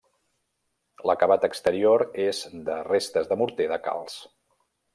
[1.09, 2.39] L'acabat exterior és
[2.71, 4.19] de restes de morter de calç.